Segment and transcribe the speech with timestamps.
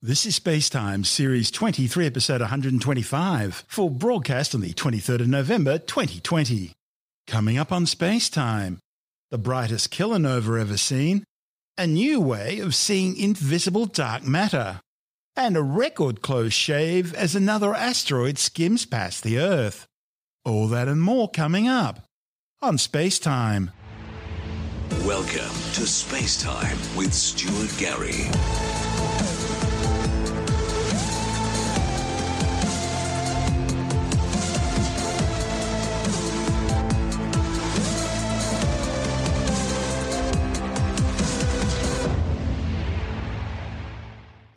[0.00, 6.70] This is Spacetime, Series 23, Episode 125, for broadcast on the 23rd of November 2020.
[7.26, 8.78] Coming up on Spacetime,
[9.32, 11.24] the brightest kilonova ever seen,
[11.76, 14.78] a new way of seeing invisible dark matter,
[15.34, 19.84] and a record close shave as another asteroid skims past the Earth.
[20.44, 22.04] All that and more coming up
[22.62, 23.72] on Spacetime.
[25.04, 28.30] Welcome to Spacetime with Stuart Gary.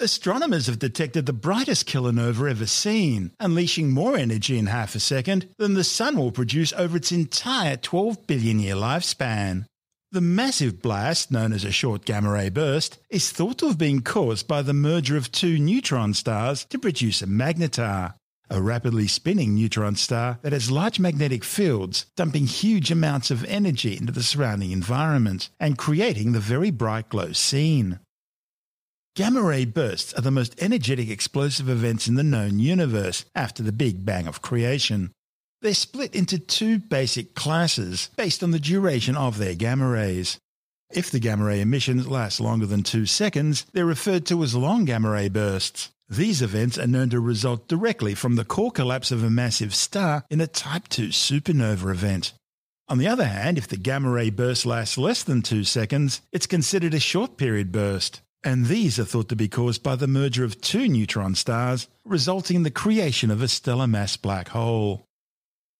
[0.01, 5.47] Astronomers have detected the brightest kilonova ever seen, unleashing more energy in half a second
[5.59, 9.65] than the Sun will produce over its entire 12 billion year lifespan.
[10.11, 14.01] The massive blast, known as a short gamma ray burst, is thought to have been
[14.01, 18.15] caused by the merger of two neutron stars to produce a magnetar,
[18.49, 23.95] a rapidly spinning neutron star that has large magnetic fields, dumping huge amounts of energy
[23.95, 27.99] into the surrounding environment and creating the very bright glow seen.
[29.13, 33.73] Gamma ray bursts are the most energetic explosive events in the known universe after the
[33.73, 35.11] Big Bang of creation.
[35.61, 40.37] They're split into two basic classes based on the duration of their gamma rays.
[40.93, 44.85] If the gamma ray emissions last longer than two seconds, they're referred to as long
[44.85, 45.89] gamma ray bursts.
[46.07, 50.23] These events are known to result directly from the core collapse of a massive star
[50.29, 52.31] in a Type II supernova event.
[52.87, 56.47] On the other hand, if the gamma ray burst lasts less than two seconds, it's
[56.47, 60.43] considered a short period burst and these are thought to be caused by the merger
[60.43, 65.05] of two neutron stars, resulting in the creation of a stellar mass black hole.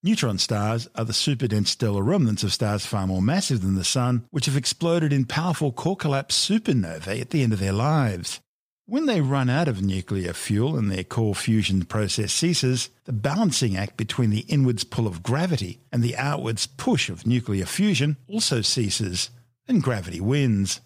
[0.04, 4.26] Neutron stars are the superdense stellar remnants of stars far more massive than the Sun,
[4.32, 8.40] which have exploded in powerful core collapse supernovae at the end of their lives.
[8.88, 13.78] When they run out of nuclear fuel and their core fusion process ceases, the balancing
[13.78, 18.62] act between the inwards pull of gravity and the outwards push of nuclear fusion also
[18.62, 19.30] ceases,
[19.68, 20.82] and gravity wins.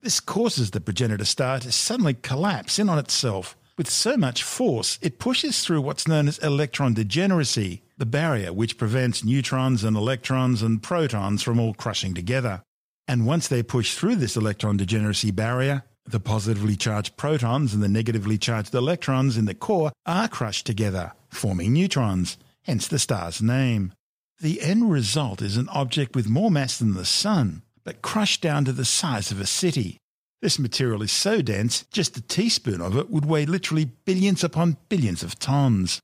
[0.00, 4.98] This causes the progenitor star to suddenly collapse in on itself with so much force
[5.02, 10.62] it pushes through what's known as electron degeneracy, the barrier which prevents neutrons and electrons
[10.62, 12.62] and protons from all crushing together.
[13.08, 17.88] And once they push through this electron degeneracy barrier, the positively charged protons and the
[17.88, 23.92] negatively charged electrons in the core are crushed together, forming neutrons, hence the star's name.
[24.40, 27.62] The end result is an object with more mass than the Sun,
[27.94, 29.98] crushed down to the size of a city.
[30.40, 34.76] This material is so dense, just a teaspoon of it would weigh literally billions upon
[34.88, 36.00] billions of tons.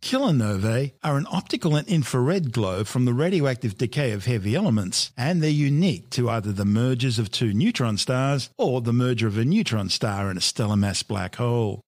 [0.00, 5.42] Kilonovae are an optical and infrared glow from the radioactive decay of heavy elements, and
[5.42, 9.44] they're unique to either the mergers of two neutron stars or the merger of a
[9.46, 11.80] neutron star and a stellar mass black hole.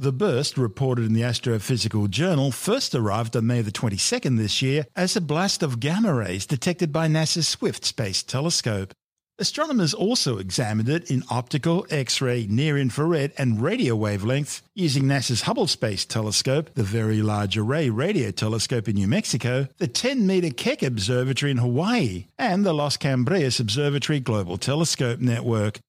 [0.00, 4.86] The burst, reported in the Astrophysical Journal, first arrived on May the 22nd this year
[4.94, 8.92] as a blast of gamma rays detected by NASA's Swift Space Telescope.
[9.40, 16.04] Astronomers also examined it in optical, X-ray, near-infrared and radio wavelengths using NASA's Hubble Space
[16.04, 21.58] Telescope, the Very Large Array Radio Telescope in New Mexico, the 10-meter Keck Observatory in
[21.58, 25.80] Hawaii, and the Las Cumbres Observatory Global Telescope Network.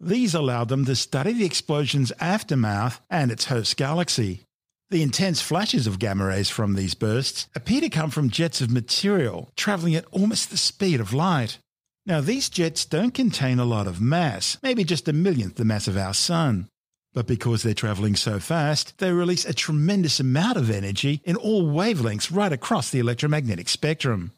[0.00, 4.42] These allowed them to study the explosion's aftermath and its host galaxy.
[4.90, 8.70] The intense flashes of gamma rays from these bursts appear to come from jets of
[8.70, 11.58] material travelling at almost the speed of light.
[12.06, 15.88] Now, these jets don't contain a lot of mass, maybe just a millionth the mass
[15.88, 16.68] of our Sun.
[17.12, 21.64] But because they're travelling so fast, they release a tremendous amount of energy in all
[21.64, 24.32] wavelengths right across the electromagnetic spectrum.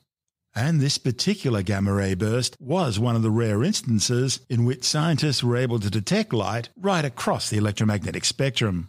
[0.55, 5.45] And this particular gamma ray burst was one of the rare instances in which scientists
[5.45, 8.89] were able to detect light right across the electromagnetic spectrum.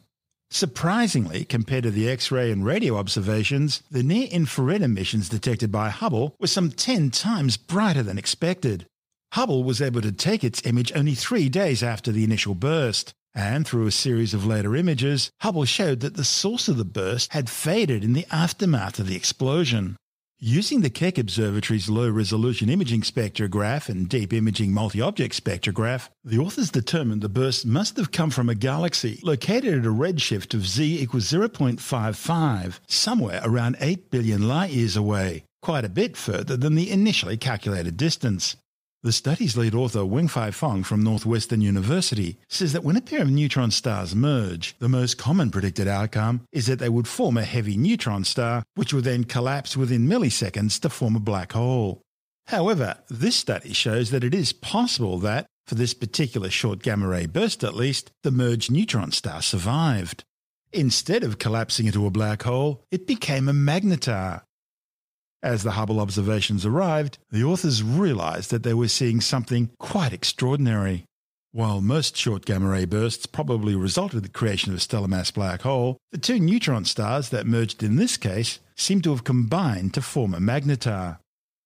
[0.50, 5.90] Surprisingly, compared to the X ray and radio observations, the near infrared emissions detected by
[5.90, 8.86] Hubble were some 10 times brighter than expected.
[9.34, 13.66] Hubble was able to take its image only three days after the initial burst, and
[13.66, 17.50] through a series of later images, Hubble showed that the source of the burst had
[17.50, 19.96] faded in the aftermath of the explosion.
[20.44, 26.40] Using the Keck Observatory's low resolution imaging spectrograph and deep imaging multi object spectrograph, the
[26.40, 30.66] authors determined the burst must have come from a galaxy located at a redshift of
[30.66, 36.74] z equals 0.55, somewhere around 8 billion light years away, quite a bit further than
[36.74, 38.56] the initially calculated distance.
[39.04, 43.32] The study's lead author, Wen-fai Fong from Northwestern University, says that when a pair of
[43.32, 47.78] neutron stars merge, the most common predicted outcome is that they would form a heavy
[47.78, 52.04] neutron star, which would then collapse within milliseconds to form a black hole.
[52.46, 57.26] However, this study shows that it is possible that, For this particular short gamma ray
[57.26, 60.24] burst, at least, the merged neutron star survived.
[60.74, 64.44] Instead of collapsing into a black hole, it became a magnetar.
[65.44, 71.06] As the Hubble observations arrived, the authors realized that they were seeing something quite extraordinary.
[71.52, 75.32] While most short gamma ray bursts probably result in the creation of a stellar mass
[75.32, 79.96] black hole, the two neutron stars that merged in this case seem to have combined
[79.96, 81.18] to form a magnetar.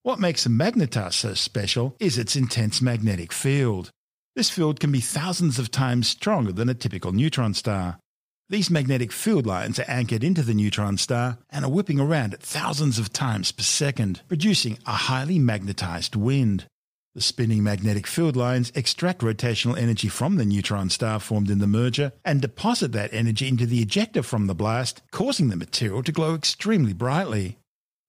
[0.03, 3.91] What makes a magnetar so special is its intense magnetic field.
[4.35, 7.99] This field can be thousands of times stronger than a typical neutron star.
[8.47, 12.43] These magnetic field lines are anchored into the neutron star and are whipping around at
[12.43, 16.67] thousands of times per second, producing a highly magnetized wind.
[17.15, 21.65] The spinning magnetic field lines extract rotational energy from the neutron star formed in the
[21.65, 26.11] merger and deposit that energy into the ejecta from the blast, causing the material to
[26.11, 27.57] glow extremely brightly.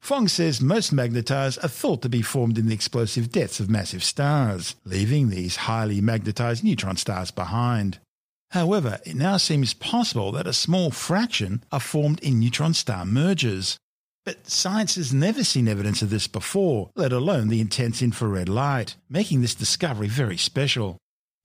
[0.03, 4.05] Fong says most magnetars are thought to be formed in the explosive deaths of massive
[4.05, 8.01] stars, leaving these highly magnetized neutron stars behind.
[8.51, 13.77] However, it now seems possible that a small fraction are formed in neutron star mergers.
[14.25, 18.97] But science has never seen evidence of this before, let alone the intense infrared light,
[19.09, 20.99] making this discovery very special.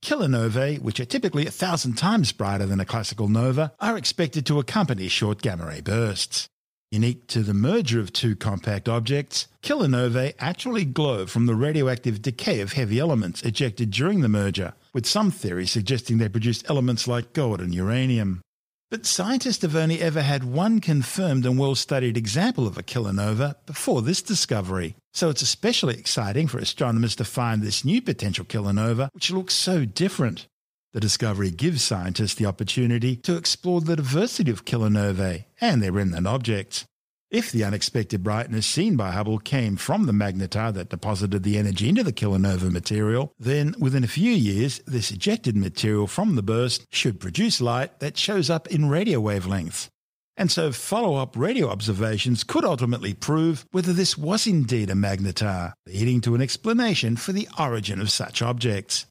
[0.04, 4.58] Kilonovae, which are typically a thousand times brighter than a classical nova, are expected to
[4.58, 6.48] accompany short gamma ray bursts.
[6.92, 12.60] Unique to the merger of two compact objects, kilonovae actually glow from the radioactive decay
[12.60, 17.32] of heavy elements ejected during the merger, with some theories suggesting they produce elements like
[17.32, 18.42] gold and uranium.
[18.90, 23.54] But scientists have only ever had one confirmed and well studied example of a kilonova
[23.64, 29.08] before this discovery, so it's especially exciting for astronomers to find this new potential kilonova,
[29.14, 30.46] which looks so different.
[30.92, 36.26] The discovery gives scientists the opportunity to explore the diversity of kilonovae and their remnant
[36.26, 36.84] objects.
[37.30, 41.88] If the unexpected brightness seen by Hubble came from the magnetar that deposited the energy
[41.88, 46.84] into the kilonova material, then within a few years, this ejected material from the burst
[46.92, 49.88] should produce light that shows up in radio wavelengths.
[50.36, 55.72] And so follow up radio observations could ultimately prove whether this was indeed a magnetar,
[55.86, 59.06] leading to an explanation for the origin of such objects.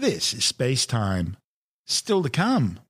[0.00, 1.36] This is space time.
[1.86, 2.80] Still to come.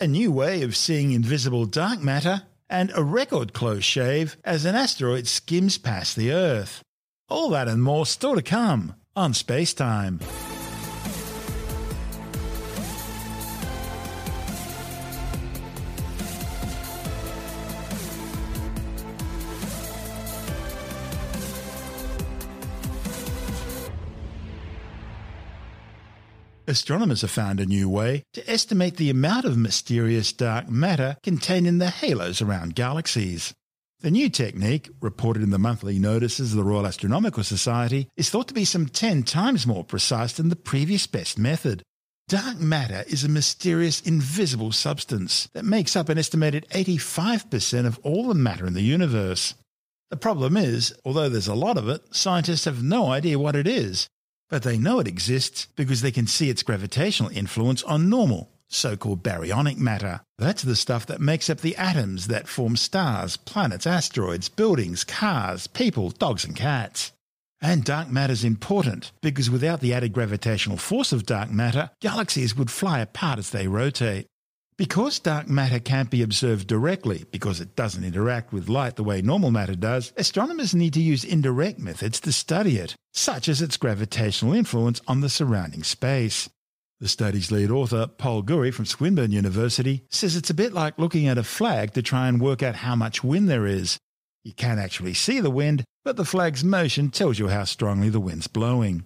[0.00, 4.74] A new way of seeing invisible dark matter, and a record close shave as an
[4.74, 6.82] asteroid skims past the Earth.
[7.28, 10.20] All that and more still to come on Space Time.
[26.74, 31.68] Astronomers have found a new way to estimate the amount of mysterious dark matter contained
[31.68, 33.54] in the halos around galaxies.
[34.00, 38.48] The new technique, reported in the monthly notices of the Royal Astronomical Society, is thought
[38.48, 41.84] to be some 10 times more precise than the previous best method.
[42.26, 48.26] Dark matter is a mysterious, invisible substance that makes up an estimated 85% of all
[48.26, 49.54] the matter in the universe.
[50.10, 53.68] The problem is, although there's a lot of it, scientists have no idea what it
[53.68, 54.08] is,
[54.54, 58.96] but they know it exists because they can see its gravitational influence on normal, so
[58.96, 60.20] called baryonic matter.
[60.38, 65.66] That's the stuff that makes up the atoms that form stars, planets, asteroids, buildings, cars,
[65.66, 67.10] people, dogs, and cats.
[67.60, 72.56] And dark matter is important because without the added gravitational force of dark matter, galaxies
[72.56, 74.28] would fly apart as they rotate.
[74.76, 79.22] Because dark matter can't be observed directly because it doesn't interact with light the way
[79.22, 83.76] normal matter does, astronomers need to use indirect methods to study it, such as its
[83.76, 86.50] gravitational influence on the surrounding space.
[86.98, 91.28] The study's lead author, Pol Gurri from Swinburne University, says it's a bit like looking
[91.28, 93.96] at a flag to try and work out how much wind there is.
[94.42, 98.18] You can't actually see the wind, but the flag's motion tells you how strongly the
[98.18, 99.04] wind's blowing.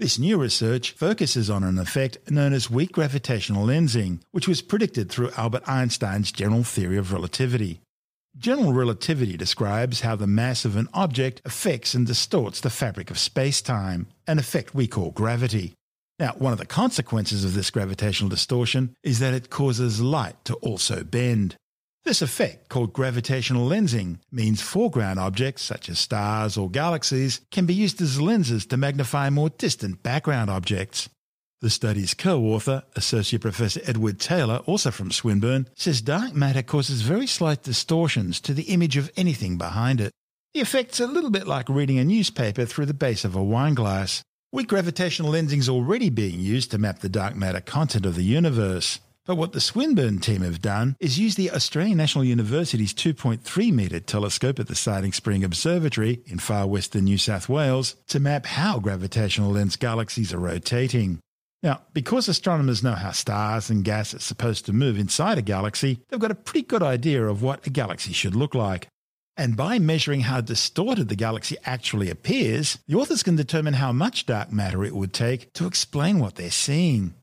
[0.00, 5.10] This new research focuses on an effect known as weak gravitational lensing, which was predicted
[5.10, 7.82] through Albert Einstein's general theory of relativity.
[8.34, 13.18] General relativity describes how the mass of an object affects and distorts the fabric of
[13.18, 15.74] space-time, an effect we call gravity.
[16.18, 20.54] Now, one of the consequences of this gravitational distortion is that it causes light to
[20.62, 21.56] also bend.
[22.04, 27.74] This effect, called gravitational lensing, means foreground objects such as stars or galaxies can be
[27.74, 31.10] used as lenses to magnify more distant background objects.
[31.60, 37.26] The study's co-author, Associate Professor Edward Taylor, also from Swinburne, says dark matter causes very
[37.26, 40.10] slight distortions to the image of anything behind it.
[40.54, 43.74] The effect's a little bit like reading a newspaper through the base of a wine
[43.74, 44.22] glass.
[44.52, 48.24] Weak gravitational lensing is already being used to map the dark matter content of the
[48.24, 48.98] universe.
[49.30, 54.00] But what the Swinburne team have done is use the Australian National University's 2.3 metre
[54.00, 58.80] telescope at the Siding Spring Observatory in far western New South Wales to map how
[58.80, 61.20] gravitational lens galaxies are rotating.
[61.62, 66.00] Now, because astronomers know how stars and gas are supposed to move inside a galaxy,
[66.08, 68.88] they've got a pretty good idea of what a galaxy should look like.
[69.36, 74.26] And by measuring how distorted the galaxy actually appears, the authors can determine how much
[74.26, 77.14] dark matter it would take to explain what they're seeing.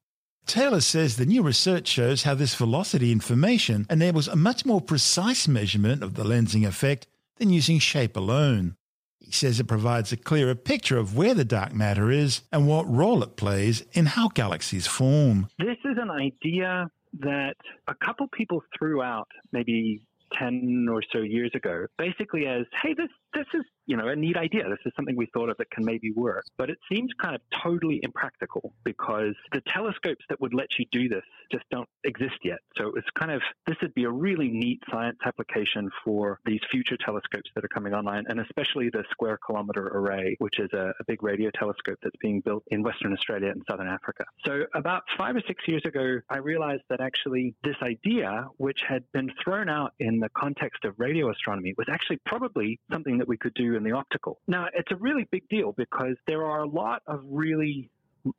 [0.48, 5.46] Taylor says the new research shows how this velocity information enables a much more precise
[5.46, 8.78] measurement of the lensing effect than using shape alone.
[9.20, 12.88] He says it provides a clearer picture of where the dark matter is and what
[12.90, 15.50] role it plays in how galaxies form.
[15.60, 16.90] This is an idea
[17.20, 17.58] that
[17.90, 20.02] a couple people threw out maybe
[20.34, 24.38] 10 or so years ago, basically as, hey, this, this is you know, a neat
[24.38, 24.64] idea.
[24.70, 26.46] This is something we thought of that can maybe work.
[26.58, 31.08] But it seems kind of totally impractical because the telescopes that would let you do
[31.08, 32.60] this just don't exist yet.
[32.78, 36.98] So it's kind of, this would be a really neat science application for these future
[36.98, 41.04] telescopes that are coming online, and especially the Square Kilometre Array, which is a, a
[41.08, 44.26] big radio telescope that's being built in Western Australia and Southern Africa.
[44.46, 49.04] So about five or six years ago, I realized that actually this idea, which had
[49.14, 53.38] been thrown out in the context of radio astronomy, was actually probably something that we
[53.38, 54.40] could do in the optical.
[54.48, 57.90] Now, it's a really big deal because there are a lot of really,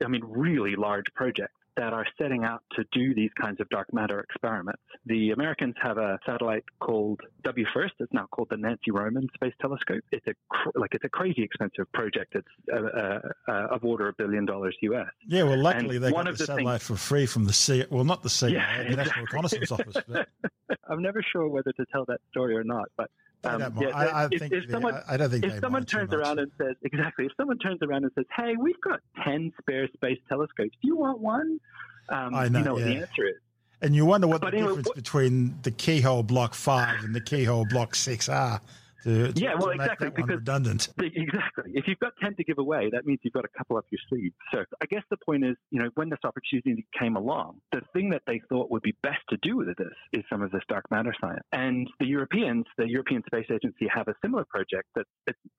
[0.04, 3.94] I mean, really large projects that are setting out to do these kinds of dark
[3.94, 4.82] matter experiments.
[5.06, 7.92] The Americans have a satellite called WFIRST.
[8.00, 10.02] It's now called the Nancy Roman Space Telescope.
[10.10, 12.34] It's a cr- like it's a crazy expensive project.
[12.34, 15.06] It's uh, uh, uh, of order a billion dollars US.
[15.28, 17.84] Yeah, well, luckily and they got the, the satellite things, for free from the C.
[17.90, 19.96] Well, not the CIA, yeah, the National Reconnaissance Office.
[20.08, 20.28] But.
[20.88, 23.08] I'm never sure whether to tell that story or not, but
[23.44, 26.40] um, yeah, I, I, if, think if someone, I don't think if someone turns around
[26.40, 30.18] and says exactly, if someone turns around and says, "Hey, we've got ten spare space
[30.28, 30.76] telescopes.
[30.82, 31.60] Do you want one?"
[32.08, 32.84] Um, I know, you know yeah.
[32.84, 33.36] what the answer is.
[33.80, 37.14] And you wonder what but the anyway, difference what, between the keyhole block five and
[37.14, 38.60] the keyhole block six are
[39.04, 40.88] to, yeah, well, to exactly because redundant.
[40.98, 41.72] Exactly.
[41.74, 44.00] If you've got ten to give away, that means you've got a couple up your
[44.08, 44.32] sleeve.
[44.52, 48.10] So I guess the point is, you know, when this opportunity came along, the thing
[48.10, 50.84] that they thought would be best to do with this is some of this dark
[50.90, 51.42] matter science.
[51.52, 55.06] And the Europeans, the European Space Agency, have a similar project that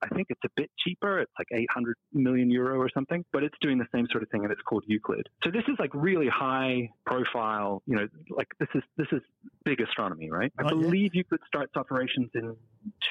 [0.02, 1.20] I think it's a bit cheaper.
[1.20, 4.44] It's like 800 million euro or something, but it's doing the same sort of thing,
[4.44, 5.28] and it's called Euclid.
[5.44, 7.82] So this is like really high profile.
[7.86, 9.22] You know, like this is this is
[9.64, 10.52] big astronomy, right?
[10.60, 11.20] Oh, I believe yeah.
[11.20, 12.56] Euclid starts operations in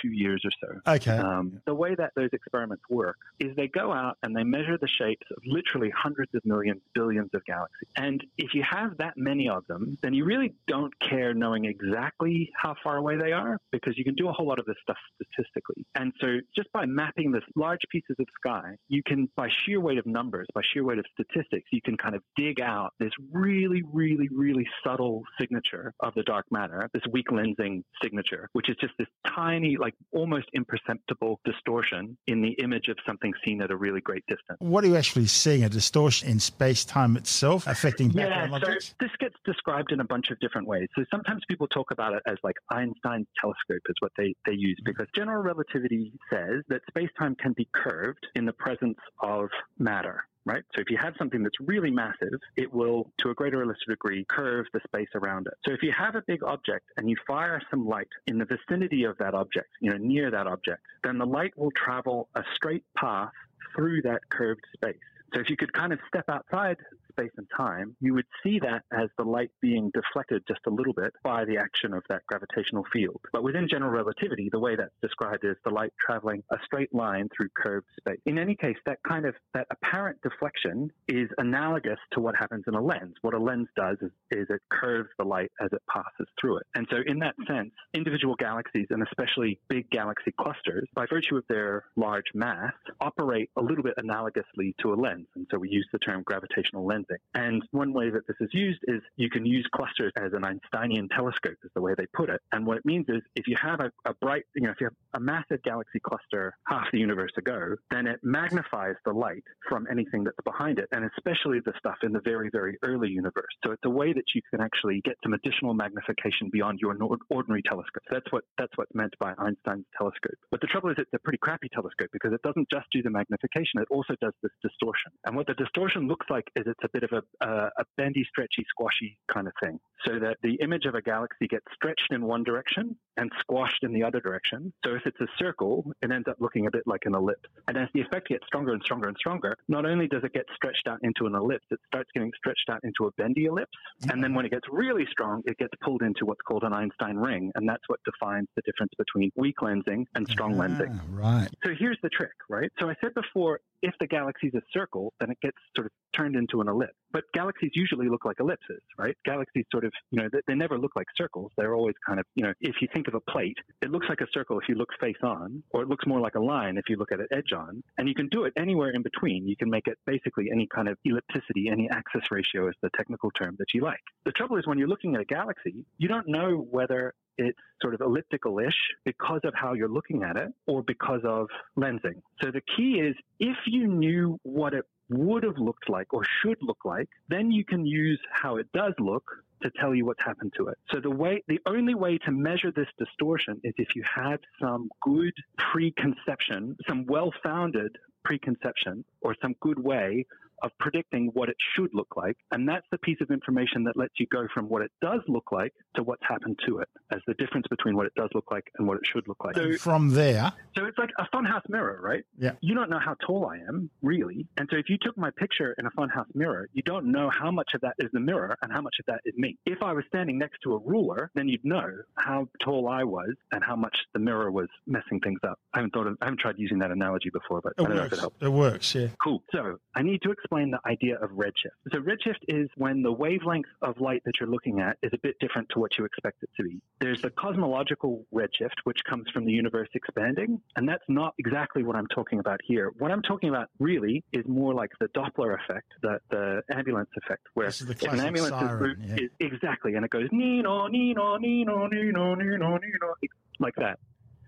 [0.03, 0.93] two years or so.
[0.95, 1.17] Okay.
[1.17, 4.89] Um, the way that those experiments work is they go out and they measure the
[4.89, 7.89] shapes of literally hundreds of millions, billions of galaxies.
[7.97, 12.51] And if you have that many of them, then you really don't care knowing exactly
[12.55, 14.97] how far away they are because you can do a whole lot of this stuff
[15.23, 15.85] statistically.
[15.95, 19.99] And so just by mapping this large pieces of sky, you can, by sheer weight
[19.99, 23.83] of numbers, by sheer weight of statistics, you can kind of dig out this really,
[23.93, 28.93] really, really subtle signature of the dark matter, this weak lensing signature, which is just
[28.99, 34.01] this tiny, like almost imperceptible distortion in the image of something seen at a really
[34.01, 34.59] great distance.
[34.61, 35.65] What are you actually seeing?
[35.65, 38.89] A distortion in space time itself affecting background yeah, objects?
[38.89, 40.89] So this gets described in a bunch of different ways.
[40.95, 44.79] So sometimes people talk about it as like Einstein's telescope is what they, they use
[44.81, 44.91] mm-hmm.
[44.91, 50.25] because general relativity says that space time can be curved in the presence of matter
[50.49, 50.65] right?
[50.75, 53.91] So if you have something that's really massive, it will, to a greater or lesser
[53.91, 55.55] degree, curve the space around it.
[55.67, 59.05] So if you have a big object and you fire some light in the vicinity
[59.05, 62.85] of that object, you know, near that object, then the light will travel a straight
[62.97, 63.31] path
[63.75, 64.97] through that curved space.
[65.35, 66.79] So if you could kind of step outside
[67.19, 70.93] space and time, you would see that as the light being deflected just a little
[70.93, 73.21] bit by the action of that gravitational field.
[73.33, 77.29] But within general relativity, the way that's described is the light traveling a straight line
[77.37, 78.21] through curved space.
[78.27, 82.75] In any case, that kind of that apparent deflection is analogous to what happens in
[82.75, 83.15] a lens.
[83.23, 86.67] What a lens does is, is it curves the light as it passes through it.
[86.75, 91.45] And so in that sense, individual galaxies and especially big galaxy clusters, by virtue of
[91.49, 95.27] their large mass, operate a little bit analogously to a lens.
[95.35, 98.81] And so we use the term gravitational lens and one way that this is used
[98.87, 102.41] is you can use clusters as an Einsteinian telescope, is the way they put it.
[102.53, 104.87] And what it means is if you have a, a bright, you know, if you
[104.87, 109.87] have a massive galaxy cluster half the universe ago, then it magnifies the light from
[109.91, 113.53] anything that's behind it, and especially the stuff in the very, very early universe.
[113.65, 116.97] So it's a way that you can actually get some additional magnification beyond your
[117.31, 118.03] ordinary telescope.
[118.11, 120.39] That's what that's what's meant by Einstein's telescope.
[120.51, 123.11] But the trouble is, it's a pretty crappy telescope because it doesn't just do the
[123.11, 125.13] magnification; it also does this distortion.
[125.25, 128.25] And what the distortion looks like is it's a bit of a, a, a bendy,
[128.29, 129.79] stretchy, squashy kind of thing.
[130.07, 133.93] So that the image of a galaxy gets stretched in one direction and squashed in
[133.93, 134.73] the other direction.
[134.85, 137.49] So if it's a circle, it ends up looking a bit like an ellipse.
[137.67, 140.47] And as the effect gets stronger and stronger and stronger, not only does it get
[140.55, 143.77] stretched out into an ellipse, it starts getting stretched out into a bendy ellipse.
[144.11, 147.17] And then when it gets really strong, it gets pulled into what's called an Einstein
[147.17, 147.51] ring.
[147.55, 150.99] And that's what defines the difference between weak lensing and strong lensing.
[150.99, 151.49] Ah, right.
[151.65, 152.71] So here's the trick, right?
[152.79, 155.93] So I said before, if the galaxy is a circle, then it gets sort of
[156.17, 156.95] turned into an ellipse.
[157.13, 159.17] But galaxies usually look like ellipses, right?
[159.25, 161.53] Galaxies sort of, you know, they, they never look like circles.
[161.57, 164.21] They're always kind of, you know, if you think of a plate, it looks like
[164.21, 166.85] a circle if you look face on, or it looks more like a line if
[166.89, 167.83] you look at it edge on.
[167.99, 169.49] And you can do it anywhere in between.
[169.49, 173.31] You can make it basically any kind of ellipticity, any axis ratio is the technical
[173.33, 174.01] term that you like.
[174.25, 177.95] The trouble is when you're looking at a galaxy, you don't know whether it's sort
[177.95, 178.75] of elliptical-ish
[179.05, 181.47] because of how you're looking at it or because of
[181.79, 182.21] lensing.
[182.43, 186.59] So the key is if you knew what it would have looked like or should
[186.61, 189.25] look like, then you can use how it does look
[189.63, 190.79] to tell you what's happened to it.
[190.93, 194.89] So the way, the only way to measure this distortion is if you had some
[195.03, 200.27] good preconception, some well-founded preconception or some good way
[200.63, 202.37] of predicting what it should look like.
[202.53, 205.53] And that's the piece of information that lets you go from what it does look
[205.53, 208.65] like to what's happened to it as the difference between what it does look like
[208.79, 209.57] and what it should look like.
[209.57, 212.25] So, From there, so it's like a funhouse mirror, right?
[212.39, 212.53] Yeah.
[212.61, 214.47] You don't know how tall I am, really.
[214.57, 217.51] And so if you took my picture in a funhouse mirror, you don't know how
[217.51, 219.57] much of that is the mirror and how much of that is me.
[219.67, 223.31] If I was standing next to a ruler, then you'd know how tall I was
[223.53, 225.59] and how much the mirror was messing things up.
[225.75, 227.97] I haven't thought of, I haven't tried using that analogy before, but I it don't
[227.97, 228.17] know if works.
[228.17, 228.37] it helps.
[228.43, 229.09] It works, yeah.
[229.23, 229.43] Cool.
[229.53, 231.77] So I need to explain the idea of redshift.
[231.93, 235.37] So redshift is when the wavelength of light that you're looking at is a bit
[235.41, 236.81] different to what you expect it to be.
[237.01, 241.97] There's the cosmological redshift, which comes from the universe expanding, and that's not exactly what
[241.97, 242.93] I'm talking about here.
[242.99, 247.47] What I'm talking about really is more like the Doppler effect, the, the ambulance effect,
[247.55, 249.25] where This is the if an ambulance siren, moved- yeah.
[249.25, 253.15] is exactly, and it goes nino, nino, nino, nino, nino, nino,
[253.61, 253.99] like that.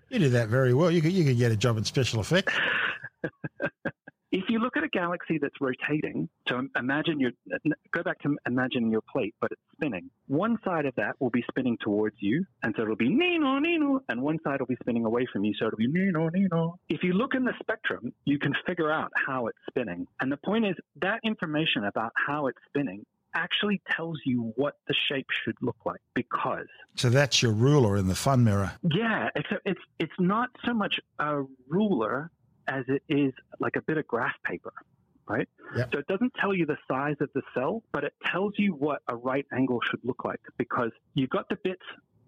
[0.09, 0.91] You did that very well.
[0.91, 2.53] You could, you could get a job in special effects.
[4.51, 7.31] If you look at a galaxy that's rotating, so imagine your
[7.93, 10.11] go back to imagining your plate, but it's spinning.
[10.27, 14.01] One side of that will be spinning towards you, and so it'll be nino nino,
[14.09, 16.81] and one side will be spinning away from you, so it'll be nino nino.
[16.89, 20.09] If you look in the spectrum, you can figure out how it's spinning.
[20.21, 24.95] And the point is that information about how it's spinning actually tells you what the
[25.09, 26.67] shape should look like because
[26.97, 28.73] So that's your ruler in the fun mirror.
[28.83, 32.33] yeah, except it's it's not so much a ruler
[32.71, 34.73] as it is like a bit of graph paper,
[35.29, 35.49] right?
[35.77, 35.91] Yep.
[35.93, 39.03] So it doesn't tell you the size of the cell, but it tells you what
[39.09, 41.83] a right angle should look like because you've got the bits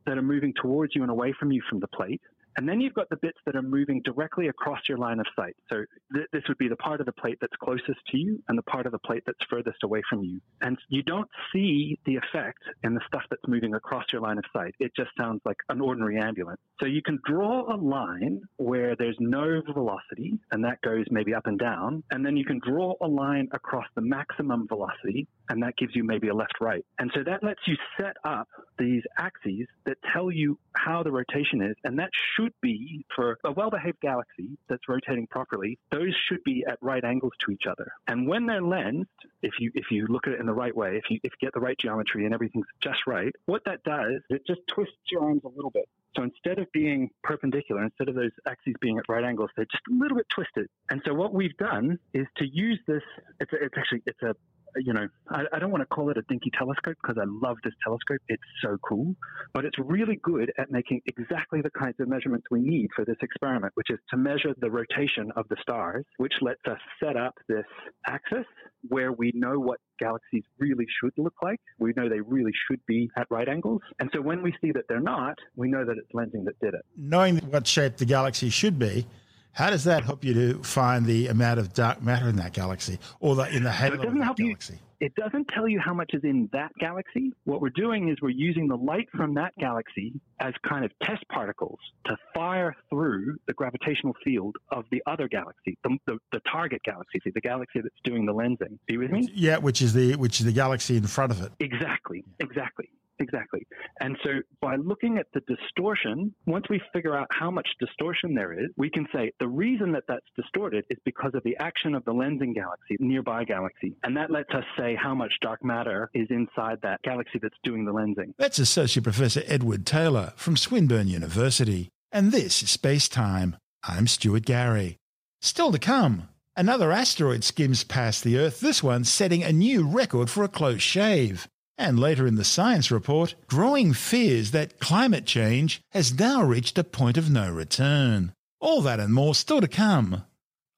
[0.07, 2.21] that are moving towards you and away from you from the plate.
[2.57, 5.57] And then you've got the bits that are moving directly across your line of sight.
[5.71, 5.85] So
[6.15, 8.63] th- this would be the part of the plate that's closest to you and the
[8.63, 10.41] part of the plate that's furthest away from you.
[10.61, 14.45] And you don't see the effect in the stuff that's moving across your line of
[14.53, 14.75] sight.
[14.81, 16.61] It just sounds like an ordinary ambulance.
[16.81, 21.47] So you can draw a line where there's no velocity, and that goes maybe up
[21.47, 22.03] and down.
[22.11, 26.05] And then you can draw a line across the maximum velocity, and that gives you
[26.05, 26.85] maybe a left right.
[26.99, 31.63] And so that lets you set up these axes that tell you how the rotation
[31.63, 35.79] is, and that should be for a well-behaved galaxy that's rotating properly.
[35.91, 37.93] Those should be at right angles to each other.
[38.07, 39.11] And when they're lensed,
[39.43, 41.47] if you if you look at it in the right way, if you if you
[41.47, 45.25] get the right geometry and everything's just right, what that does, it just twists your
[45.25, 45.89] arms a little bit.
[46.17, 49.85] So instead of being perpendicular, instead of those axes being at right angles, they're just
[49.91, 50.69] a little bit twisted.
[50.91, 53.03] And so what we've done is to use this.
[53.41, 54.35] It's, a, it's actually it's a
[54.77, 57.57] you know I, I don't want to call it a dinky telescope because I love
[57.65, 58.21] this telescope.
[58.29, 59.15] It's so cool,
[59.53, 63.17] but it's really good at making exactly the kinds of measurements we need for this
[63.23, 67.35] experiment, which is to measure the rotation of the stars, which lets us set up
[67.49, 67.65] this
[68.07, 68.47] axis
[68.89, 71.61] where we know what galaxies really should look like.
[71.79, 73.81] We know they really should be at right angles.
[74.01, 76.75] And so when we see that they're not, we know that it's lensing that did
[76.75, 76.83] it.
[76.97, 79.07] Knowing what shape the galaxy should be,
[79.53, 82.99] how does that help you to find the amount of dark matter in that galaxy
[83.21, 84.79] or the, in the halo of doesn't that help you- galaxy?
[85.01, 87.33] It doesn't tell you how much is in that galaxy.
[87.43, 91.25] What we're doing is we're using the light from that galaxy as kind of test
[91.29, 96.83] particles to fire through the gravitational field of the other galaxy, the, the, the target
[96.85, 98.75] galaxy, the galaxy that's doing the lensing.
[98.75, 99.29] Are you with me?
[99.35, 101.51] Yeah, which is the which is the galaxy in front of it.
[101.59, 102.89] Exactly, exactly,
[103.23, 103.67] exactly.
[104.01, 108.53] And so by looking at the distortion, once we figure out how much distortion there
[108.53, 112.05] is, we can say the reason that that's distorted is because of the action of
[112.05, 113.95] the lensing galaxy, nearby galaxy.
[114.03, 117.85] And that lets us say how much dark matter is inside that galaxy that's doing
[117.85, 118.35] the lensing.
[118.39, 121.89] That's Associate Professor Edward Taylor from Swinburne University.
[122.11, 123.57] And this is Space Time.
[123.83, 124.99] I'm Stuart Gary.
[125.41, 130.31] Still to come, another asteroid skims past the Earth, this one setting a new record
[130.31, 131.49] for a close shave.
[131.79, 136.85] And later in the science report, growing fears that climate change has now reached a
[136.85, 138.33] point of no return.
[138.61, 140.25] All that and more still to come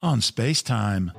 [0.02, 1.12] on Space Time.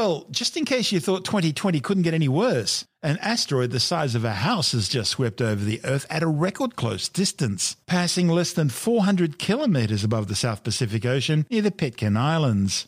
[0.00, 4.14] Well, just in case you thought 2020 couldn't get any worse, an asteroid the size
[4.14, 8.26] of a house has just swept over the Earth at a record close distance, passing
[8.26, 12.86] less than 400 kilometres above the South Pacific Ocean near the Pitcairn Islands.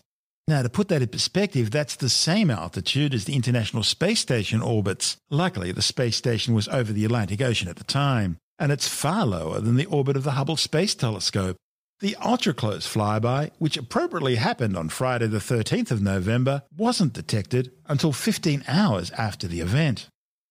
[0.49, 4.63] Now, to put that in perspective, that's the same altitude as the International Space Station
[4.63, 5.19] orbits.
[5.31, 9.27] Luckily, the space station was over the Atlantic Ocean at the time, and it's far
[9.27, 11.59] lower than the orbit of the Hubble Space Telescope.
[12.03, 17.71] The ultra close flyby, which appropriately happened on Friday, the 13th of November, wasn't detected
[17.87, 20.09] until 15 hours after the event.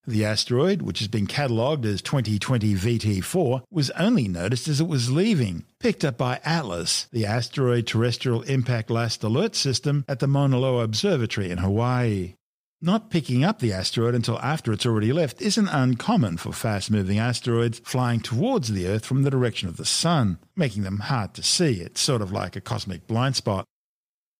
[0.07, 5.11] The asteroid, which has been catalogued as 2020 VT4, was only noticed as it was
[5.11, 10.57] leaving, picked up by ATLAS, the Asteroid Terrestrial Impact Last Alert System at the Mauna
[10.57, 12.35] Loa Observatory in Hawaii.
[12.83, 17.19] Not picking up the asteroid until after it's already left isn't uncommon for fast moving
[17.19, 21.43] asteroids flying towards the Earth from the direction of the Sun, making them hard to
[21.43, 21.73] see.
[21.73, 23.65] It's sort of like a cosmic blind spot.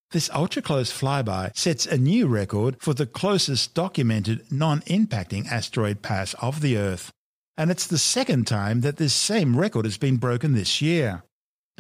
[0.10, 6.02] This ultra close flyby sets a new record for the closest documented non impacting asteroid
[6.02, 7.12] pass of the Earth.
[7.58, 11.22] And it's the second time that this same record has been broken this year.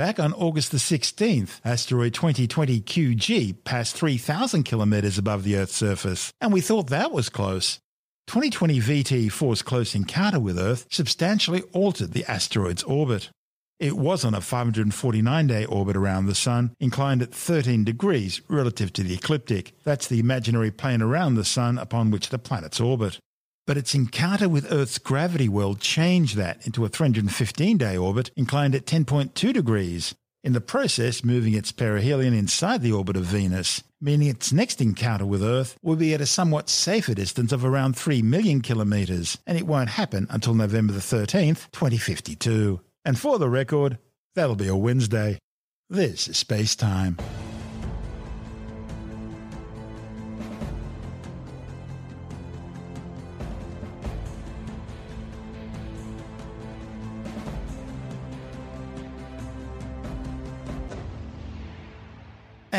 [0.01, 6.33] Back on August the 16th, asteroid 2020 QG passed 3,000 kilometers above the Earth's surface,
[6.41, 7.77] and we thought that was close.
[8.25, 13.29] 2020 VT4's close encounter with Earth substantially altered the asteroid's orbit.
[13.79, 18.91] It was on a 549 day orbit around the Sun, inclined at 13 degrees relative
[18.93, 19.73] to the ecliptic.
[19.83, 23.19] That's the imaginary plane around the Sun upon which the planets orbit
[23.67, 28.75] but its encounter with Earth's gravity well changed that into a 315 day orbit inclined
[28.75, 34.27] at 10.2 degrees, in the process moving its perihelion inside the orbit of Venus, meaning
[34.27, 38.21] its next encounter with Earth will be at a somewhat safer distance of around 3
[38.23, 42.81] million kilometres, and it won't happen until November the 13th, 2052.
[43.05, 43.99] And for the record,
[44.35, 45.37] that'll be a Wednesday.
[45.89, 47.17] This is Space Time.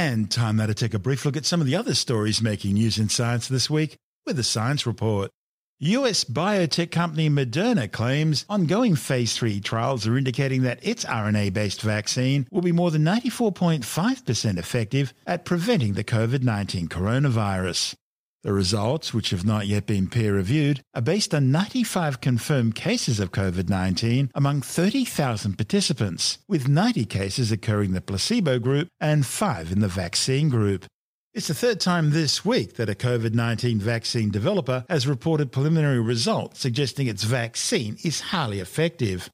[0.03, 2.75] And time now to take a brief look at some of the other stories making
[2.75, 5.31] news in science this week with the Science Report.
[5.79, 11.83] US biotech company Moderna claims ongoing phase 3 trials are indicating that its RNA based
[11.83, 17.95] vaccine will be more than 94.5% effective at preventing the COVID 19 coronavirus.
[18.43, 23.21] The results, which have not yet been peer reviewed, are based on 95 confirmed cases
[23.21, 29.25] of COVID 19 among 30,000 participants, with 90 cases occurring in the placebo group and
[29.25, 30.87] 5 in the vaccine group.
[31.33, 36.01] It's the third time this week that a COVID 19 vaccine developer has reported preliminary
[36.01, 39.31] results suggesting its vaccine is highly effective.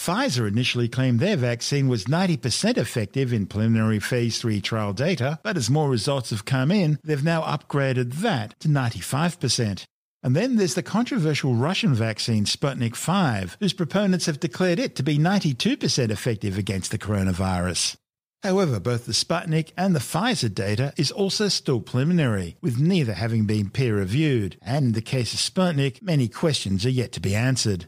[0.00, 5.58] Pfizer initially claimed their vaccine was 90% effective in preliminary phase 3 trial data, but
[5.58, 9.84] as more results have come in, they've now upgraded that to 95%.
[10.22, 15.02] And then there's the controversial Russian vaccine Sputnik V, whose proponents have declared it to
[15.02, 17.96] be 92% effective against the coronavirus.
[18.42, 23.44] However, both the Sputnik and the Pfizer data is also still preliminary, with neither having
[23.44, 27.34] been peer reviewed, and in the case of Sputnik, many questions are yet to be
[27.34, 27.84] answered.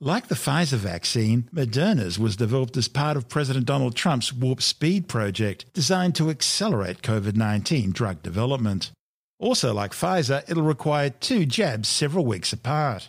[0.00, 5.08] Like the Pfizer vaccine, Moderna's was developed as part of President Donald Trump's Warp Speed
[5.08, 8.90] project, designed to accelerate COVID 19 drug development.
[9.38, 13.08] Also, like Pfizer, it'll require two jabs several weeks apart.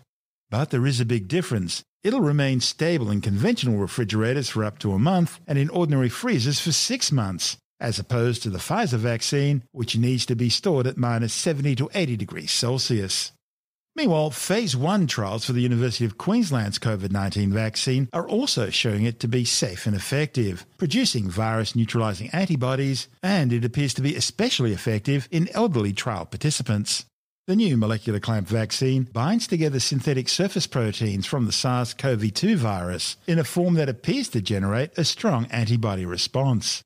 [0.50, 1.84] But there is a big difference.
[2.06, 6.62] It'll remain stable in conventional refrigerators for up to a month and in ordinary freezers
[6.62, 10.96] for six months, as opposed to the Pfizer vaccine, which needs to be stored at
[10.96, 13.34] minus 70 to 80 degrees Celsius.
[13.98, 19.06] Meanwhile, phase 1 trials for the University of Queensland's COVID 19 vaccine are also showing
[19.06, 24.16] it to be safe and effective, producing virus neutralizing antibodies, and it appears to be
[24.16, 27.06] especially effective in elderly trial participants.
[27.48, 32.56] The new molecular clamp vaccine binds together synthetic surface proteins from the SARS CoV 2
[32.56, 36.84] virus in a form that appears to generate a strong antibody response.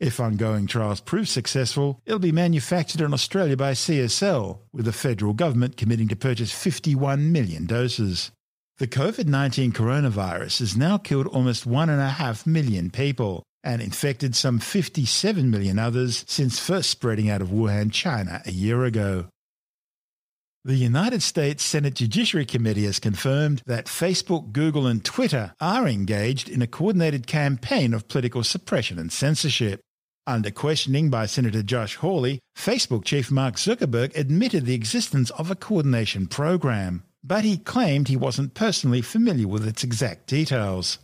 [0.00, 5.32] If ongoing trials prove successful, it'll be manufactured in Australia by CSL, with the federal
[5.32, 8.30] government committing to purchase 51 million doses.
[8.78, 15.50] The COVID 19 coronavirus has now killed almost 1.5 million people and infected some 57
[15.50, 19.26] million others since first spreading out of Wuhan, China, a year ago.
[20.64, 26.48] The United States Senate Judiciary Committee has confirmed that Facebook, Google, and Twitter are engaged
[26.48, 29.80] in a coordinated campaign of political suppression and censorship.
[30.28, 35.54] Under questioning by Senator Josh Hawley, Facebook chief Mark Zuckerberg admitted the existence of a
[35.54, 40.98] coordination program, but he claimed he wasn't personally familiar with its exact details.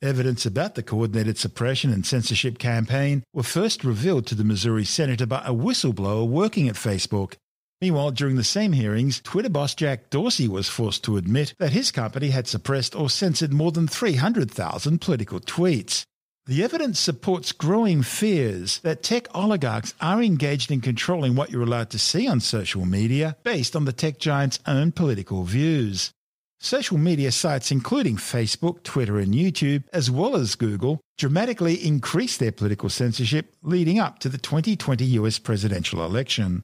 [0.00, 5.26] Evidence about the coordinated suppression and censorship campaign were first revealed to the Missouri senator
[5.26, 7.34] by a whistleblower working at Facebook.
[7.80, 11.90] Meanwhile, during the same hearings, Twitter boss Jack Dorsey was forced to admit that his
[11.90, 16.04] company had suppressed or censored more than 300,000 political tweets.
[16.48, 21.90] The evidence supports growing fears that tech oligarchs are engaged in controlling what you're allowed
[21.90, 26.10] to see on social media based on the tech giant's own political views.
[26.58, 32.50] Social media sites including Facebook, Twitter, and YouTube, as well as Google, dramatically increased their
[32.50, 36.62] political censorship leading up to the 2020 US presidential election.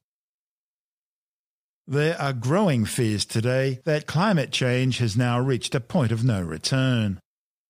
[1.86, 6.40] There are growing fears today that climate change has now reached a point of no
[6.40, 7.20] return.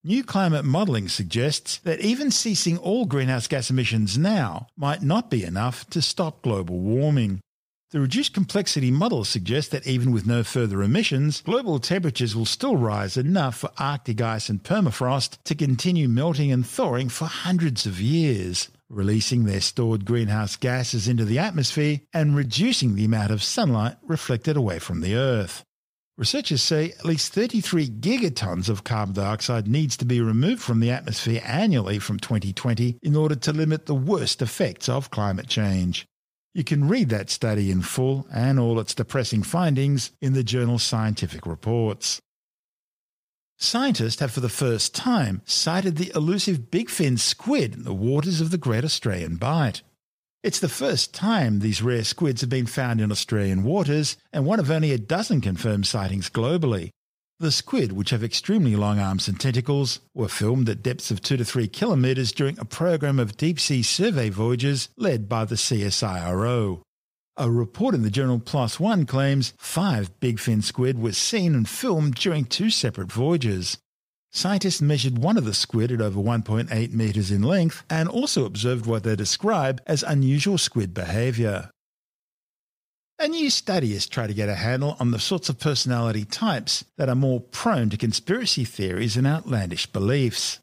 [0.07, 5.43] New climate modelling suggests that even ceasing all greenhouse gas emissions now might not be
[5.43, 7.39] enough to stop global warming.
[7.89, 12.77] The reduced complexity model suggests that even with no further emissions, global temperatures will still
[12.77, 17.99] rise enough for Arctic ice and permafrost to continue melting and thawing for hundreds of
[17.99, 23.95] years, releasing their stored greenhouse gases into the atmosphere and reducing the amount of sunlight
[24.03, 25.64] reflected away from the Earth.
[26.17, 30.89] Researchers say at least 33 gigatons of carbon dioxide needs to be removed from the
[30.89, 36.05] atmosphere annually from 2020 in order to limit the worst effects of climate change.
[36.53, 40.79] You can read that study in full and all its depressing findings in the journal
[40.79, 42.21] Scientific Reports.
[43.57, 48.51] Scientists have for the first time sighted the elusive bigfin squid in the waters of
[48.51, 49.81] the Great Australian Bight.
[50.45, 54.59] It's the first time these rare squids have been found in Australian waters and one
[54.59, 56.91] of only a dozen confirmed sightings globally,
[57.39, 61.37] the squid, which have extremely long arms and tentacles, were filmed at depths of 2
[61.37, 66.83] to 3 kilometres during a program of deep sea survey voyages led by the CSIRO.
[67.37, 71.67] A report in the journal PLOS One claims five big fin squid were seen and
[71.67, 73.79] filmed during two separate voyages.
[74.35, 78.85] Scientists measured one of the squid at over 1.8 metres in length and also observed
[78.85, 81.69] what they describe as unusual squid behaviour.
[83.17, 86.83] A new study has tried to get a handle on the sorts of personality types
[86.97, 90.59] that are more prone to conspiracy theories and outlandish beliefs.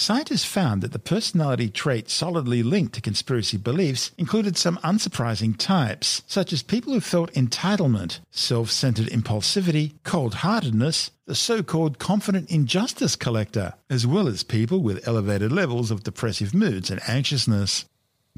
[0.00, 6.22] Scientists found that the personality traits solidly linked to conspiracy beliefs included some unsurprising types,
[6.28, 12.48] such as people who felt entitlement, self centered impulsivity, cold heartedness, the so called confident
[12.48, 17.84] injustice collector, as well as people with elevated levels of depressive moods and anxiousness.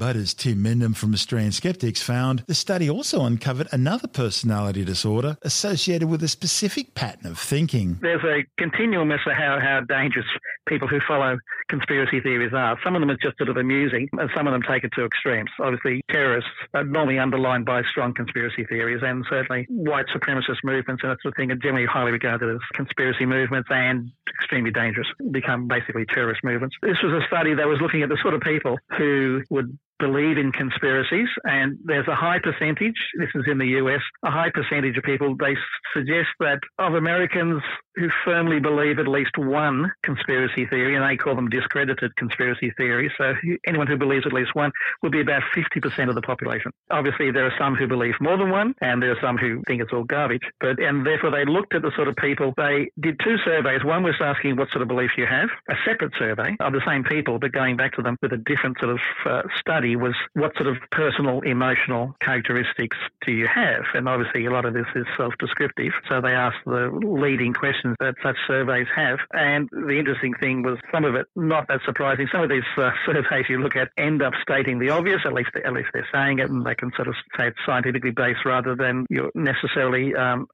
[0.01, 5.37] But as Tim Mendham from Australian Skeptics found, the study also uncovered another personality disorder
[5.43, 7.99] associated with a specific pattern of thinking.
[8.01, 10.25] There's a continuum as to how, how dangerous
[10.67, 11.37] people who follow
[11.69, 12.79] conspiracy theories are.
[12.83, 15.05] Some of them are just sort of amusing, and some of them take it to
[15.05, 15.51] extremes.
[15.61, 21.13] Obviously, terrorists are normally underlined by strong conspiracy theories, and certainly white supremacist movements and
[21.13, 24.11] that sort of thing are generally highly regarded as conspiracy movements and
[24.41, 26.75] extremely dangerous, become basically terrorist movements.
[26.81, 30.39] This was a study that was looking at the sort of people who would believe
[30.39, 34.97] in conspiracies, and there's a high percentage, this is in the US, a high percentage
[34.97, 35.57] of people, they
[35.95, 37.63] suggest that of Americans
[37.97, 43.11] who firmly believe at least one conspiracy theory, and they call them discredited conspiracy theories.
[43.19, 43.35] So
[43.67, 44.71] anyone who believes at least one
[45.03, 46.73] would be about 50% of the population.
[46.91, 49.83] Obviously, there are some who believe more than one, and there are some who think
[49.83, 50.43] it's all garbage.
[50.61, 52.55] But and therefore, they looked at the sort of people.
[52.57, 53.85] They did two surveys.
[53.85, 55.49] One was asking what sort of beliefs you have.
[55.69, 58.79] A separate survey of the same people, but going back to them with a different
[58.79, 63.85] sort of uh, study was what sort of personal, emotional characteristics do you have?
[63.95, 65.93] And obviously, a lot of this is self-descriptive.
[66.09, 69.19] So they asked the leading questions questions that such surveys have.
[69.33, 72.29] And the interesting thing was some of it not that surprising.
[72.33, 75.21] Some of these uh, surveys you look at end up stating the obvious.
[75.25, 78.11] At least, at least they're saying it, and they can sort of say it's scientifically
[78.11, 80.47] based rather than your necessarily um,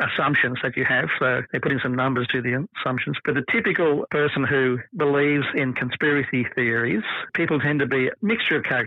[0.00, 1.08] assumptions that you have.
[1.18, 3.16] So they're putting some numbers to the assumptions.
[3.24, 7.02] But the typical person who believes in conspiracy theories,
[7.34, 8.83] people tend to be a mixture of characteristics.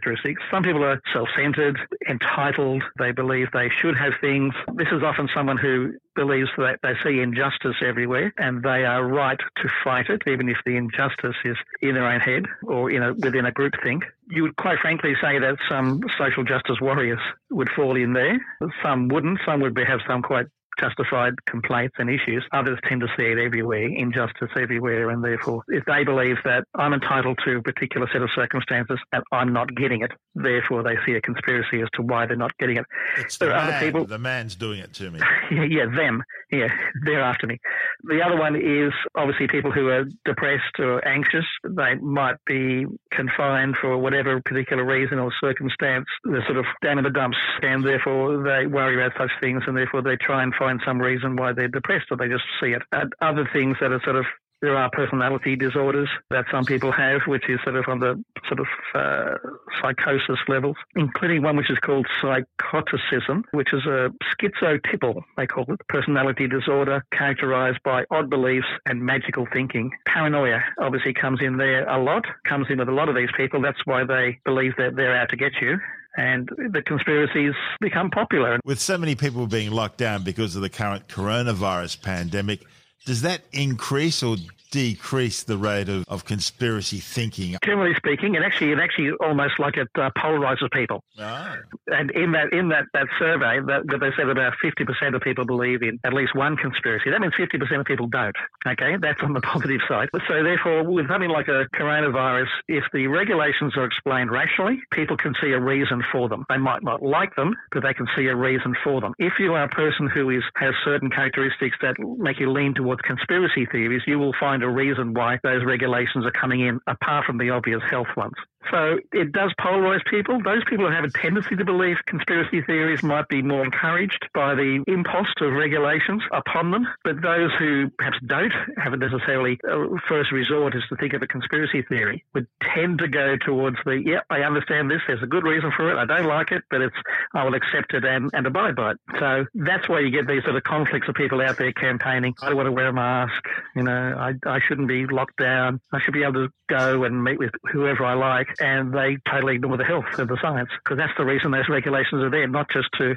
[0.52, 1.78] Some people are self-centered,
[2.10, 2.84] entitled.
[2.98, 4.54] They believe they should have things.
[4.76, 9.40] This is often someone who believes that they see injustice everywhere and they are right
[9.58, 13.14] to fight it, even if the injustice is in their own head or in a,
[13.14, 14.04] within a group think.
[14.30, 18.40] You would quite frankly say that some social justice warriors would fall in there.
[18.84, 19.40] Some wouldn't.
[19.46, 20.48] Some would have some quite
[20.80, 22.46] justified complaints and issues.
[22.54, 26.94] Others tend to see it everywhere, injustice everywhere, and therefore, if they believe that I'm
[26.94, 31.14] entitled to a particular set of circumstances and I'm not getting it, therefore they see
[31.14, 32.86] a conspiracy as to why they're not getting it.
[33.18, 33.74] It's there the are man.
[33.74, 34.06] other people.
[34.06, 35.20] The man's doing it to me.
[35.52, 36.24] yeah, yeah, them.
[36.52, 36.70] Yeah,
[37.04, 37.60] they're after me.
[38.04, 41.46] The other one is obviously people who are depressed or anxious.
[41.64, 46.06] They might be confined for whatever particular reason or circumstance.
[46.24, 49.76] They're sort of down in the dumps, and therefore they worry about such things, and
[49.76, 52.82] therefore they try and find some reason why they're depressed, or they just see it.
[52.92, 54.26] And other things that are sort of
[54.62, 58.60] there are personality disorders that some people have, which is sort of on the sort
[58.60, 59.38] of uh,
[59.80, 65.80] psychosis levels, including one which is called psychoticism, which is a schizotypal, they call it,
[65.90, 69.92] personality disorder characterized by odd beliefs and magical thinking.
[70.08, 73.62] Paranoia obviously comes in there a lot, comes in with a lot of these people.
[73.62, 75.78] That's why they believe that they're out to get you
[76.18, 78.60] and the conspiracies become popular.
[78.66, 82.66] With so many people being locked down because of the current coronavirus pandemic,
[83.06, 84.36] does that increase or
[84.78, 87.58] decrease the rate of, of conspiracy thinking?
[87.64, 91.04] Generally speaking, it actually it actually almost like it uh, polarizes people.
[91.18, 91.56] Oh.
[91.88, 95.22] And in that in that, that survey, that, that they said about fifty percent of
[95.22, 97.10] people believe in at least one conspiracy.
[97.10, 98.36] That means fifty percent of people don't.
[98.68, 100.10] Okay, that's on the positive side.
[100.28, 105.34] So therefore, with something like a coronavirus, if the regulations are explained rationally, people can
[105.42, 106.46] see a reason for them.
[106.50, 109.14] They might not like them, but they can see a reason for them.
[109.18, 113.02] If you are a person who is has certain characteristics that make you lean towards
[113.02, 117.38] conspiracy theories, you will find a reason why those regulations are coming in, apart from
[117.38, 118.36] the obvious health ones.
[118.72, 120.42] So it does polarize people.
[120.44, 124.56] Those people who have a tendency to believe conspiracy theories might be more encouraged by
[124.56, 126.88] the impost of regulations upon them.
[127.04, 131.22] But those who perhaps don't have a necessarily uh, first resort is to think of
[131.22, 135.02] a conspiracy theory would tend to go towards the, yeah, I understand this.
[135.08, 135.98] There's a good reason for it.
[135.98, 136.96] I don't like it, but it's,
[137.34, 138.98] I will accept it and, and abide by it.
[139.20, 142.36] So that's why you get these sort of conflicts of people out there campaigning.
[142.42, 143.44] I don't want to wear a mask.
[143.76, 145.80] You know, I, I shouldn't be locked down.
[145.94, 149.56] I should be able to go and meet with whoever I like and they totally
[149.56, 152.68] ignore the health and the science because that's the reason those regulations are there, not
[152.72, 153.16] just to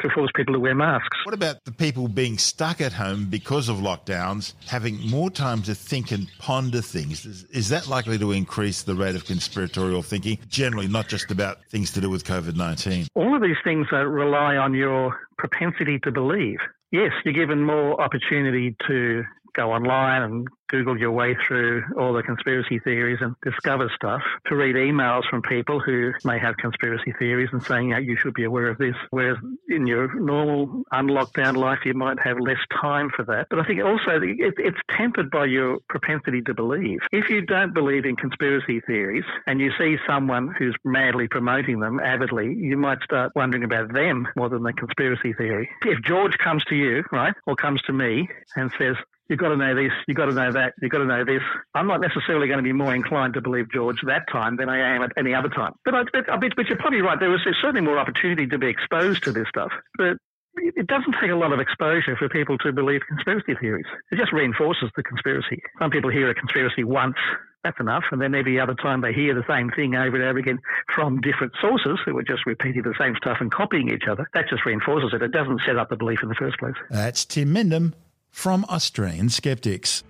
[0.00, 1.18] to force people to wear masks.
[1.24, 5.74] What about the people being stuck at home because of lockdowns, having more time to
[5.74, 7.26] think and ponder things?
[7.26, 11.64] Is, is that likely to increase the rate of conspiratorial thinking, generally, not just about
[11.70, 13.08] things to do with COVID 19?
[13.14, 16.58] All of these things uh, rely on your propensity to believe.
[16.90, 19.22] Yes, you're given more opportunity to
[19.58, 24.54] go online and Google your way through all the conspiracy theories and discover stuff, to
[24.54, 28.44] read emails from people who may have conspiracy theories and saying, yeah, you should be
[28.44, 28.94] aware of this.
[29.10, 33.46] Whereas in your normal unlocked down life, you might have less time for that.
[33.50, 36.98] But I think also it, it's tempered by your propensity to believe.
[37.12, 41.98] If you don't believe in conspiracy theories and you see someone who's madly promoting them
[41.98, 45.68] avidly, you might start wondering about them more than the conspiracy theory.
[45.82, 48.96] If George comes to you, right, or comes to me and says,
[49.28, 51.42] You've got to know this, you've got to know that, you've got to know this.
[51.74, 54.96] I'm not necessarily going to be more inclined to believe George that time than I
[54.96, 55.72] am at any other time.
[55.84, 56.24] But, I, but,
[56.56, 57.20] but you're probably right.
[57.20, 59.70] There was certainly more opportunity to be exposed to this stuff.
[59.98, 60.16] But
[60.56, 63.86] it doesn't take a lot of exposure for people to believe conspiracy theories.
[64.10, 65.60] It just reinforces the conspiracy.
[65.78, 67.16] Some people hear a conspiracy once,
[67.64, 68.04] that's enough.
[68.10, 70.58] And then every other time they hear the same thing over and over again
[70.94, 74.48] from different sources who are just repeating the same stuff and copying each other, that
[74.48, 75.22] just reinforces it.
[75.22, 76.74] It doesn't set up the belief in the first place.
[76.90, 77.92] That's Tim Mendham
[78.30, 80.04] from Australian skeptics.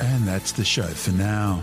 [0.00, 1.62] And that's the show for now.